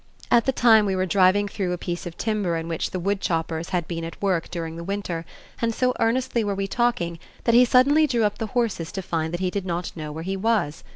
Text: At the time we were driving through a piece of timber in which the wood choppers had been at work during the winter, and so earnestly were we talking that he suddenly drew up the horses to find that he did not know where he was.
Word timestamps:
At 0.31 0.45
the 0.45 0.51
time 0.51 0.87
we 0.87 0.95
were 0.95 1.05
driving 1.05 1.47
through 1.47 1.73
a 1.73 1.77
piece 1.77 2.07
of 2.07 2.17
timber 2.17 2.55
in 2.57 2.67
which 2.67 2.89
the 2.89 2.99
wood 2.99 3.21
choppers 3.21 3.69
had 3.69 3.87
been 3.87 4.03
at 4.03 4.19
work 4.19 4.49
during 4.49 4.75
the 4.75 4.83
winter, 4.83 5.25
and 5.61 5.75
so 5.75 5.93
earnestly 5.99 6.43
were 6.43 6.55
we 6.55 6.65
talking 6.67 7.19
that 7.43 7.53
he 7.53 7.65
suddenly 7.65 8.07
drew 8.07 8.23
up 8.23 8.39
the 8.39 8.47
horses 8.57 8.91
to 8.93 9.03
find 9.03 9.31
that 9.31 9.41
he 9.41 9.51
did 9.51 9.63
not 9.63 9.95
know 9.95 10.11
where 10.11 10.23
he 10.23 10.35
was. 10.35 10.83